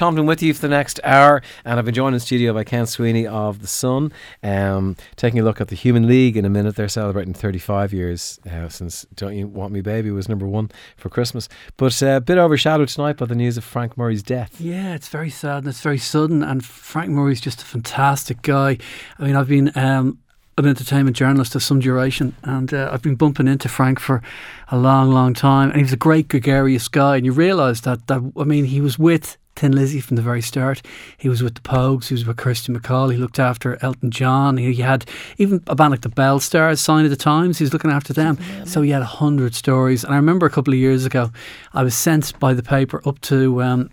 Tomlin 0.00 0.24
with 0.24 0.42
you 0.42 0.54
for 0.54 0.62
the 0.62 0.68
next 0.68 0.98
hour, 1.04 1.42
and 1.62 1.78
I've 1.78 1.84
been 1.84 1.92
joined 1.92 2.14
in 2.14 2.20
studio 2.20 2.54
by 2.54 2.64
Ken 2.64 2.86
Sweeney 2.86 3.26
of 3.26 3.60
The 3.60 3.66
Sun, 3.66 4.14
um, 4.42 4.96
taking 5.16 5.40
a 5.40 5.42
look 5.42 5.60
at 5.60 5.68
the 5.68 5.76
Human 5.76 6.06
League 6.06 6.38
in 6.38 6.46
a 6.46 6.48
minute. 6.48 6.74
They're 6.74 6.88
celebrating 6.88 7.34
35 7.34 7.92
years 7.92 8.40
uh, 8.50 8.70
since 8.70 9.04
Don't 9.14 9.36
You 9.36 9.46
Want 9.46 9.74
Me 9.74 9.82
Baby 9.82 10.10
was 10.10 10.26
number 10.26 10.46
one 10.46 10.70
for 10.96 11.10
Christmas. 11.10 11.50
But 11.76 12.02
uh, 12.02 12.16
a 12.16 12.20
bit 12.22 12.38
overshadowed 12.38 12.88
tonight 12.88 13.18
by 13.18 13.26
the 13.26 13.34
news 13.34 13.58
of 13.58 13.64
Frank 13.64 13.98
Murray's 13.98 14.22
death. 14.22 14.58
Yeah, 14.58 14.94
it's 14.94 15.08
very 15.08 15.28
sad 15.28 15.58
and 15.58 15.68
it's 15.68 15.82
very 15.82 15.98
sudden. 15.98 16.42
And 16.42 16.64
Frank 16.64 17.10
Murray's 17.10 17.42
just 17.42 17.60
a 17.60 17.66
fantastic 17.66 18.40
guy. 18.40 18.78
I 19.18 19.26
mean, 19.26 19.36
I've 19.36 19.48
been 19.48 19.70
um, 19.74 20.18
an 20.56 20.66
entertainment 20.66 21.14
journalist 21.14 21.54
of 21.54 21.62
some 21.62 21.78
duration, 21.78 22.34
and 22.42 22.72
uh, 22.72 22.88
I've 22.90 23.02
been 23.02 23.16
bumping 23.16 23.48
into 23.48 23.68
Frank 23.68 24.00
for 24.00 24.22
a 24.68 24.78
long, 24.78 25.10
long 25.10 25.34
time. 25.34 25.68
And 25.68 25.76
he 25.76 25.82
was 25.82 25.92
a 25.92 25.98
great 25.98 26.28
gregarious 26.28 26.88
guy, 26.88 27.16
and 27.16 27.26
you 27.26 27.32
realise 27.32 27.82
that 27.82 28.06
that 28.06 28.32
I 28.38 28.44
mean, 28.44 28.64
he 28.64 28.80
was 28.80 28.98
with 28.98 29.36
Thin 29.60 29.72
Lizzy 29.72 30.00
from 30.00 30.16
the 30.16 30.22
very 30.22 30.40
start. 30.40 30.80
He 31.18 31.28
was 31.28 31.42
with 31.42 31.54
the 31.54 31.60
Pogues, 31.60 32.08
he 32.08 32.14
was 32.14 32.24
with 32.24 32.38
Kirsty 32.38 32.72
MacColl, 32.72 33.12
he 33.12 33.18
looked 33.18 33.38
after 33.38 33.76
Elton 33.82 34.10
John. 34.10 34.56
He, 34.56 34.72
he 34.72 34.80
had 34.80 35.04
even 35.36 35.62
a 35.66 35.74
band 35.74 35.90
like 35.90 36.00
the 36.00 36.08
Belle 36.08 36.40
Stars, 36.40 36.80
Sign 36.80 37.04
of 37.04 37.10
the 37.10 37.16
Times, 37.16 37.58
he 37.58 37.64
was 37.64 37.74
looking 37.74 37.90
after 37.90 38.14
them. 38.14 38.38
So 38.64 38.80
he 38.80 38.90
had 38.90 39.02
a 39.02 39.04
hundred 39.04 39.54
stories. 39.54 40.02
And 40.02 40.14
I 40.14 40.16
remember 40.16 40.46
a 40.46 40.50
couple 40.50 40.72
of 40.72 40.78
years 40.78 41.04
ago, 41.04 41.30
I 41.74 41.82
was 41.82 41.94
sent 41.94 42.38
by 42.40 42.54
the 42.54 42.62
paper 42.62 43.02
up 43.06 43.20
to 43.22 43.62
um, 43.62 43.90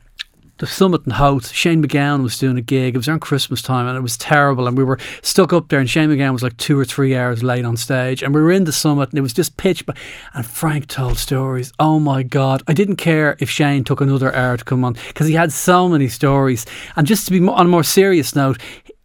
the 0.60 0.68
summit 0.68 1.06
in 1.06 1.12
Howth. 1.12 1.52
Shane 1.52 1.84
MacGowan 1.84 2.24
was 2.24 2.38
doing 2.38 2.58
a 2.58 2.62
gig. 2.62 2.96
It 2.96 2.98
was 2.98 3.08
around 3.08 3.20
Christmas 3.20 3.62
time 3.62 3.88
and 3.88 3.98
it 3.98 4.02
was 4.02 4.18
terrible. 4.18 4.68
And 4.68 4.78
we 4.78 4.84
were 4.84 5.00
stuck 5.22 5.54
up 5.54 5.70
there 5.70 5.80
and 5.80 5.90
Shane 5.90 6.10
MacGowan 6.10 6.34
was 6.34 6.44
like 6.44 6.58
two 6.58 6.80
or 6.80 6.86
three 6.86 7.16
hours 7.16 7.44
late 7.44 7.66
on 7.66 7.78
stage. 7.78 8.24
And 8.24 8.34
we 8.34 8.42
were 8.42 8.52
in 8.52 8.64
the 8.64 8.72
summit 8.72 9.10
and 9.10 9.20
it 9.20 9.22
was 9.22 9.34
just 9.34 9.58
pitch. 9.58 9.86
But 9.86 9.98
and 10.34 10.46
Frank 10.46 10.88
told 10.88 11.18
stories. 11.18 11.72
Oh 11.80 12.00
my 12.00 12.24
God. 12.24 12.64
I 12.68 12.74
didn't 12.74 12.98
care 12.98 13.38
if 13.40 13.50
Shane 13.50 13.84
took 13.84 14.02
another 14.02 14.34
hour 14.34 14.58
to 14.58 14.64
come 14.64 14.84
on 14.84 14.94
because 15.08 15.28
he 15.28 15.34
had 15.34 15.52
so 15.52 15.88
many 15.88 16.08
stories. 16.08 16.66
And 16.96 17.08
just 17.08 17.26
to 17.28 17.32
be 17.32 17.48
on 17.48 17.66
a 17.66 17.70
more 17.70 17.84
serious 17.84 18.36
note, 18.36 18.60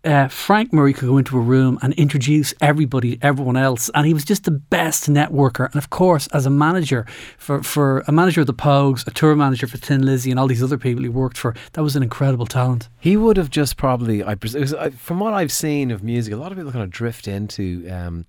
uh, 0.05 0.29
Frank 0.29 0.73
Murray 0.73 0.93
could 0.93 1.09
go 1.09 1.19
into 1.19 1.37
a 1.37 1.41
room 1.41 1.79
and 1.83 1.95
introduce 1.95 2.55
everybody, 2.61 3.19
everyone 3.23 3.57
else, 3.57 3.91
and 3.95 4.07
he 4.07 4.15
was 4.15 4.25
just 4.25 4.45
the 4.45 4.51
best 4.51 5.09
networker. 5.09 5.67
And 5.67 5.77
of 5.77 5.91
course, 5.91 6.27
as 6.29 6.47
a 6.47 6.51
manager 6.51 7.07
for, 7.39 7.63
for 7.63 8.03
a 8.09 8.13
manager 8.13 8.41
of 8.41 8.47
the 8.47 8.55
Pogues, 8.55 9.07
a 9.07 9.11
tour 9.11 9.37
manager 9.37 9.67
for 9.67 9.79
Thin 9.79 10.05
Lizzy, 10.05 10.31
and 10.31 10.41
all 10.41 10.49
these 10.49 10.63
other 10.63 10.79
people 10.79 11.03
he 11.03 11.09
worked 11.09 11.39
for, 11.39 11.55
that 11.73 11.83
was 11.83 11.97
an 11.97 12.03
incredible 12.03 12.47
talent. 12.47 12.89
He 12.99 13.17
would 13.17 13.37
have 13.37 13.51
just 13.51 13.77
probably, 13.77 14.25
I 14.25 14.35
pres- 14.35 14.75
from 14.99 15.21
what 15.21 15.35
I've 15.35 15.53
seen 15.53 15.91
of 15.91 16.03
music, 16.03 16.35
a 16.35 16.37
lot 16.37 16.53
of 16.53 16.59
people 16.59 16.73
kind 16.73 16.85
of 16.85 16.91
drift 16.91 17.29
into. 17.29 17.89
Um, 17.91 18.27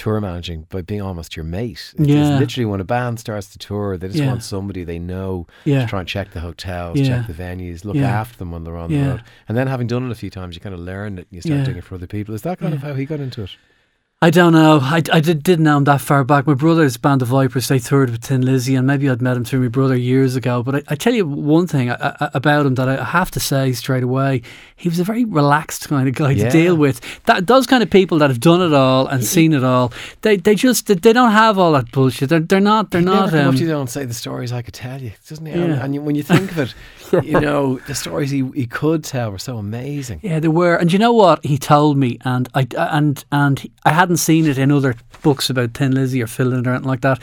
tour 0.00 0.20
managing 0.20 0.66
by 0.70 0.80
being 0.80 1.02
almost 1.02 1.36
your 1.36 1.44
mate. 1.44 1.92
It's 1.98 2.08
Yeah. 2.08 2.38
literally 2.38 2.64
when 2.64 2.80
a 2.80 2.84
band 2.84 3.20
starts 3.20 3.48
the 3.48 3.58
tour, 3.58 3.96
they 3.98 4.08
just 4.08 4.18
Yeah. 4.18 4.28
want 4.28 4.42
somebody 4.42 4.82
they 4.82 4.98
know 4.98 5.46
Yeah. 5.64 5.82
to 5.82 5.86
try 5.86 6.00
and 6.00 6.08
check 6.08 6.30
the 6.32 6.40
hotels, 6.40 6.98
Yeah. 6.98 7.08
check 7.18 7.26
the 7.26 7.34
venues, 7.34 7.84
look 7.84 7.96
after 7.96 8.38
them 8.38 8.50
when 8.50 8.64
they're 8.64 8.76
on 8.78 8.90
the 8.90 8.98
road. 8.98 9.22
And 9.48 9.58
then 9.58 9.66
having 9.66 9.86
done 9.86 10.06
it 10.06 10.10
a 10.10 10.14
few 10.14 10.30
times, 10.30 10.54
you 10.54 10.60
kind 10.60 10.74
of 10.74 10.80
learn 10.80 11.18
it 11.18 11.26
and 11.30 11.36
you 11.36 11.40
start 11.42 11.64
doing 11.64 11.76
it 11.76 11.84
for 11.84 11.96
other 11.96 12.06
people. 12.06 12.34
Is 12.34 12.42
that 12.42 12.58
kind 12.58 12.72
of 12.74 12.82
how 12.82 12.94
he 12.94 13.04
got 13.04 13.20
into 13.20 13.42
it? 13.42 13.50
I 14.22 14.28
don't 14.28 14.52
know. 14.52 14.80
I, 14.82 15.02
I 15.14 15.20
did, 15.20 15.42
didn't 15.42 15.64
know 15.64 15.78
him 15.78 15.84
that 15.84 16.02
far 16.02 16.24
back. 16.24 16.46
My 16.46 16.52
brother's 16.52 16.98
band, 16.98 17.22
the 17.22 17.24
Vipers, 17.24 17.68
they 17.68 17.78
toured 17.78 18.10
with 18.10 18.22
Thin 18.22 18.42
Lizzy, 18.42 18.74
and 18.74 18.86
maybe 18.86 19.08
I'd 19.08 19.22
met 19.22 19.34
him 19.34 19.46
through 19.46 19.60
my 19.60 19.68
brother 19.68 19.96
years 19.96 20.36
ago. 20.36 20.62
But 20.62 20.74
I, 20.74 20.82
I 20.88 20.94
tell 20.94 21.14
you 21.14 21.26
one 21.26 21.66
thing 21.66 21.90
I, 21.90 21.94
I, 22.20 22.30
about 22.34 22.66
him 22.66 22.74
that 22.74 22.86
I 22.86 23.02
have 23.02 23.30
to 23.30 23.40
say 23.40 23.72
straight 23.72 24.02
away: 24.02 24.42
he 24.76 24.90
was 24.90 25.00
a 25.00 25.04
very 25.04 25.24
relaxed 25.24 25.88
kind 25.88 26.06
of 26.06 26.14
guy 26.14 26.32
Yeah. 26.32 26.44
to 26.44 26.50
deal 26.50 26.76
with. 26.76 27.00
That 27.24 27.46
those 27.46 27.66
kind 27.66 27.82
of 27.82 27.88
people 27.88 28.18
that 28.18 28.28
have 28.28 28.40
done 28.40 28.60
it 28.60 28.74
all 28.74 29.06
and 29.06 29.24
seen 29.24 29.54
it 29.54 29.64
all, 29.64 29.90
they 30.20 30.36
they 30.36 30.54
just 30.54 30.88
they 30.88 31.12
don't 31.14 31.32
have 31.32 31.56
all 31.56 31.72
that 31.72 31.90
bullshit. 31.90 32.28
They're, 32.28 32.40
they're 32.40 32.60
not. 32.60 32.90
They're 32.90 33.00
He'd 33.00 33.06
not. 33.06 33.32
never 33.32 33.48
Um, 33.48 33.54
you 33.56 33.74
and 33.80 33.88
say 33.88 34.04
the 34.04 34.12
stories 34.12 34.52
I 34.52 34.60
could 34.60 34.74
tell 34.74 35.00
you, 35.00 35.12
doesn't 35.30 35.46
he? 35.46 35.52
Yeah. 35.52 35.82
And, 35.82 36.04
when 36.04 36.14
you 36.14 36.22
think 36.22 36.52
of 36.52 36.58
it, 36.58 36.74
you 37.24 37.40
know 37.40 37.78
the 37.86 37.94
stories 37.94 38.30
he, 38.30 38.46
he 38.54 38.66
could 38.66 39.02
tell 39.02 39.30
were 39.32 39.38
so 39.38 39.56
amazing. 39.56 40.20
Yeah, 40.22 40.40
they 40.40 40.48
were, 40.48 40.76
and 40.76 40.92
you 40.92 40.98
know 40.98 41.14
what 41.14 41.42
he 41.42 41.56
told 41.56 41.96
me, 41.96 42.18
and 42.26 42.50
I 42.54 42.66
and 42.76 43.24
and 43.32 43.66
I 43.86 43.92
hadn't 44.10 44.16
seen 44.16 44.46
it 44.46 44.58
in 44.58 44.72
other 44.72 44.96
books 45.22 45.50
about 45.50 45.72
Thin 45.72 45.94
Lizzy 45.94 46.20
or 46.20 46.26
Phil 46.26 46.48
Lynott 46.48 46.66
or 46.66 46.70
anything 46.70 46.88
like 46.88 47.02
that. 47.02 47.20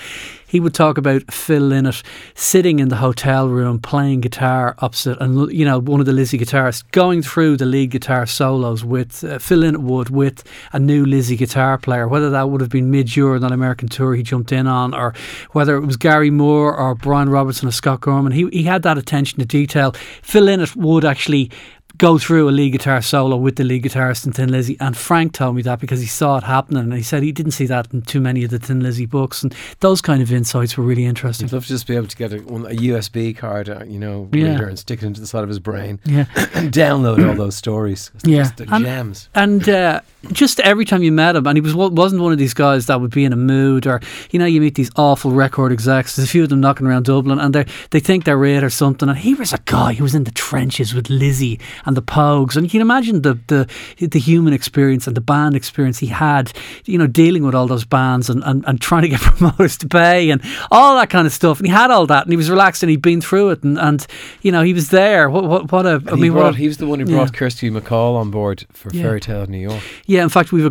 He 0.47 0.61
would 0.61 0.73
talk 0.73 0.97
about 0.97 1.29
Phil 1.33 1.61
Lynott 1.61 2.01
sitting 2.33 2.79
in 2.79 2.87
the 2.87 2.95
hotel 2.95 3.49
room 3.49 3.79
playing 3.79 4.21
guitar 4.21 4.73
opposite, 4.79 5.17
and 5.19 5.51
you 5.51 5.65
know 5.65 5.81
one 5.81 5.99
of 5.99 6.05
the 6.05 6.13
Lizzy 6.13 6.37
guitarists 6.37 6.89
going 6.91 7.21
through 7.21 7.57
the 7.57 7.65
lead 7.65 7.91
guitar 7.91 8.25
solos 8.25 8.85
with 8.85 9.25
uh, 9.25 9.37
Phil 9.39 9.59
Lynott 9.59 9.79
would 9.79 10.09
with 10.09 10.45
a 10.71 10.79
new 10.79 11.05
Lizzy 11.05 11.35
guitar 11.35 11.77
player, 11.77 12.07
whether 12.07 12.29
that 12.29 12.49
would 12.49 12.61
have 12.61 12.69
been 12.69 12.89
mid 12.89 13.17
on 13.17 13.41
that 13.41 13.51
American 13.51 13.89
tour 13.89 14.15
he 14.15 14.23
jumped 14.23 14.53
in 14.53 14.65
on, 14.65 14.93
or 14.93 15.13
whether 15.51 15.75
it 15.75 15.85
was 15.85 15.97
Gary 15.97 16.29
Moore 16.29 16.73
or 16.73 16.95
Brian 16.95 17.27
Robertson 17.27 17.67
or 17.67 17.71
Scott 17.71 17.99
Gorham. 17.99 18.31
He 18.31 18.47
he 18.53 18.63
had 18.63 18.83
that 18.83 18.97
attention 18.97 19.39
to 19.39 19.45
detail. 19.45 19.91
Phil 20.21 20.45
Lynott 20.45 20.77
would 20.77 21.03
actually 21.03 21.51
go 21.97 22.17
through 22.17 22.47
a 22.47 22.51
lead 22.51 22.71
guitar 22.71 23.01
solo 23.01 23.35
with 23.37 23.55
the 23.55 23.63
lead 23.63 23.83
guitarist 23.83 24.25
in 24.25 24.31
Thin 24.33 24.51
Lizzy. 24.51 24.77
And 24.79 24.95
Frank 24.95 25.33
told 25.33 25.55
me 25.55 25.61
that 25.63 25.79
because 25.79 25.99
he 25.99 26.05
saw 26.05 26.37
it 26.37 26.43
happening 26.43 26.83
and 26.83 26.93
he 26.93 27.01
said 27.01 27.23
he 27.23 27.31
didn't 27.31 27.53
see 27.53 27.65
that 27.67 27.91
in 27.93 28.01
too 28.03 28.21
many 28.21 28.43
of 28.43 28.51
the 28.51 28.59
Thin 28.59 28.81
Lizzy 28.81 29.05
books. 29.05 29.43
And 29.43 29.55
those 29.79 30.01
kind 30.01 30.21
of 30.21 30.31
insights 30.31 30.77
were 30.77 30.83
really 30.83 31.05
interesting. 31.05 31.47
I'd 31.47 31.53
love 31.53 31.63
to 31.63 31.69
just 31.69 31.87
be 31.87 31.95
able 31.95 32.07
to 32.07 32.17
get 32.17 32.33
a, 32.33 32.37
a 32.37 32.39
USB 32.75 33.35
card, 33.35 33.69
uh, 33.69 33.83
you 33.85 33.99
know, 33.99 34.29
Yeah. 34.31 34.51
reader 34.51 34.67
and 34.67 34.77
stick 34.77 35.01
it 35.01 35.05
into 35.05 35.21
the 35.21 35.27
side 35.27 35.43
of 35.43 35.49
his 35.49 35.59
brain 35.59 35.99
Yeah. 36.05 36.25
and 36.53 36.71
download 36.71 37.27
all 37.27 37.35
those 37.35 37.55
stories. 37.55 38.11
They're 38.23 38.33
Yeah. 38.35 38.43
just 38.43 38.57
the 38.57 38.67
And- 38.73 38.85
gems. 38.85 39.29
And 39.33 39.67
uh, 39.69 40.01
just 40.31 40.59
every 40.61 40.85
time 40.85 41.03
you 41.03 41.11
met 41.11 41.35
him, 41.35 41.47
and 41.47 41.57
he 41.57 41.61
was 41.61 41.73
wasn't 41.73 42.21
one 42.21 42.31
of 42.33 42.37
these 42.37 42.53
guys 42.53 42.85
that 42.87 42.99
would 42.99 43.11
be 43.11 43.23
in 43.23 43.31
a 43.33 43.37
mood, 43.37 43.87
or 43.87 44.01
you 44.31 44.39
know, 44.39 44.45
you 44.45 44.59
meet 44.59 44.75
these 44.75 44.91
awful 44.97 45.31
record 45.31 45.71
execs. 45.71 46.15
There's 46.15 46.27
a 46.27 46.31
few 46.31 46.43
of 46.43 46.49
them 46.49 46.59
knocking 46.59 46.85
around 46.85 47.05
Dublin, 47.05 47.39
and 47.39 47.55
they 47.55 47.65
they 47.91 47.99
think 48.01 48.25
they're 48.25 48.43
it 48.45 48.63
or 48.63 48.69
something. 48.69 49.07
And 49.07 49.17
he 49.17 49.33
was 49.35 49.53
a 49.53 49.59
guy 49.65 49.93
who 49.93 50.03
was 50.03 50.13
in 50.15 50.25
the 50.25 50.31
trenches 50.31 50.93
with 50.93 51.09
Lizzy 51.09 51.59
and 51.87 51.97
the 51.97 52.01
Pogues, 52.03 52.55
and 52.55 52.63
you 52.65 52.69
can 52.69 52.81
imagine 52.81 53.23
the 53.23 53.39
the 53.47 53.67
the 54.07 54.19
human 54.19 54.53
experience 54.53 55.07
and 55.07 55.15
the 55.17 55.21
band 55.21 55.55
experience 55.55 55.97
he 55.97 56.07
had. 56.07 56.51
You 56.85 56.97
know, 56.99 57.07
dealing 57.07 57.43
with 57.43 57.55
all 57.55 57.65
those 57.67 57.85
bands 57.85 58.29
and, 58.29 58.43
and, 58.43 58.63
and 58.67 58.79
trying 58.79 59.01
to 59.03 59.09
get 59.09 59.19
promoters 59.21 59.77
to 59.79 59.87
pay 59.87 60.29
and 60.29 60.41
all 60.69 60.95
that 60.97 61.09
kind 61.09 61.25
of 61.25 61.33
stuff. 61.33 61.59
And 61.59 61.67
he 61.67 61.71
had 61.73 61.89
all 61.89 62.05
that, 62.07 62.23
and 62.25 62.31
he 62.33 62.37
was 62.37 62.49
relaxed, 62.49 62.83
and 62.83 62.89
he'd 62.89 63.01
been 63.01 63.21
through 63.21 63.49
it, 63.51 63.63
and, 63.63 63.79
and 63.79 64.05
you 64.41 64.51
know, 64.51 64.61
he 64.63 64.73
was 64.73 64.89
there. 64.89 65.29
What 65.29 65.45
what 65.45 65.71
what 65.71 65.85
a 65.85 66.01
I 66.11 66.15
mean, 66.15 66.33
brought, 66.33 66.43
what 66.43 66.53
a- 66.55 66.57
he 66.57 66.67
was 66.67 66.77
the 66.77 66.87
one 66.87 66.99
who 66.99 67.09
yeah. 67.09 67.17
brought 67.17 67.33
Kirsty 67.33 67.69
MacColl 67.71 68.15
on 68.15 68.29
board 68.31 68.65
for 68.73 68.91
Yeah. 68.93 69.03
Fairy 69.03 69.21
Tale 69.21 69.41
of 69.43 69.49
New 69.49 69.57
York. 69.59 69.81
Yeah, 70.05 70.23
in 70.23 70.29
fact, 70.29 70.51
we've 70.51 70.63
a 70.63 70.65